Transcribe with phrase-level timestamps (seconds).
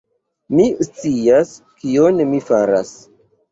[0.59, 1.53] Mi scias,
[1.83, 2.97] kion mi faras.